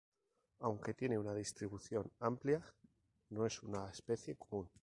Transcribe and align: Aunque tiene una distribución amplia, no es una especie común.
Aunque 0.61 0.95
tiene 0.95 1.19
una 1.19 1.35
distribución 1.35 2.11
amplia, 2.21 2.59
no 3.29 3.45
es 3.45 3.61
una 3.61 3.87
especie 3.91 4.35
común. 4.35 4.67